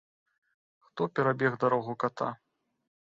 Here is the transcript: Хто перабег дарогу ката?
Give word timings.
Хто 0.87 1.01
перабег 1.19 1.57
дарогу 1.65 1.93
ката? 2.05 2.31